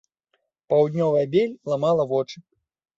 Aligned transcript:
Паўднёвая 0.71 1.23
бель 1.37 1.57
ламала 1.73 2.11
вочы. 2.15 2.37